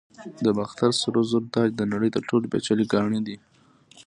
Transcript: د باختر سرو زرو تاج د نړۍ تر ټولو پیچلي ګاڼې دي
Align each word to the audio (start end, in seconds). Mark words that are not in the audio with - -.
د 0.45 0.47
باختر 0.57 0.89
سرو 1.01 1.21
زرو 1.31 1.51
تاج 1.55 1.69
د 1.77 1.81
نړۍ 1.93 2.09
تر 2.15 2.21
ټولو 2.29 2.45
پیچلي 2.53 2.85
ګاڼې 2.93 3.19
دي 3.27 3.35